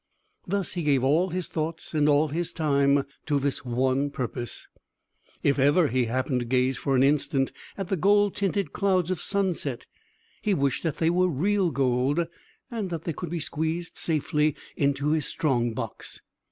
Thus, 0.47 0.73
he 0.73 0.81
gave 0.81 1.03
all 1.03 1.29
his 1.29 1.47
thoughts 1.47 1.93
and 1.93 2.09
all 2.09 2.29
his 2.29 2.51
time 2.53 3.03
to 3.27 3.37
this 3.37 3.63
one 3.63 4.09
purpose. 4.09 4.67
If 5.43 5.59
ever 5.59 5.89
he 5.89 6.05
happened 6.05 6.39
to 6.39 6.45
gaze 6.47 6.79
for 6.79 6.95
an 6.95 7.03
instant 7.03 7.51
at 7.77 7.89
the 7.89 7.95
gold 7.97 8.33
tinted 8.33 8.73
clouds 8.73 9.11
of 9.11 9.21
sunset, 9.21 9.85
he 10.41 10.55
wished 10.55 10.81
that 10.81 10.97
they 10.97 11.11
were 11.11 11.29
real 11.29 11.69
gold, 11.69 12.25
and 12.71 12.89
that 12.89 13.03
they 13.03 13.13
could 13.13 13.29
be 13.29 13.39
squeezed 13.39 13.95
safely 13.95 14.55
into 14.75 15.11
his 15.11 15.27
strong 15.27 15.71
box. 15.71 16.19